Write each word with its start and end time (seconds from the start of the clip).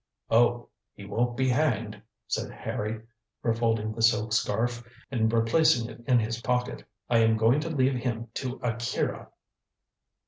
"Oh, 0.31 0.69
he 0.95 1.05
won't 1.05 1.37
be 1.37 1.47
hanged!" 1.47 2.01
said 2.25 2.49
Harry, 2.49 3.03
refolding 3.43 3.93
the 3.93 4.01
silk 4.01 4.33
scarf 4.33 4.83
and 5.11 5.31
replacing 5.31 5.91
it 5.91 6.03
in 6.07 6.17
his 6.17 6.41
pocket. 6.41 6.83
"I 7.07 7.19
am 7.19 7.37
going 7.37 7.59
to 7.59 7.69
leave 7.69 7.93
him 7.93 8.29
to 8.33 8.59
Akira." 8.63 9.29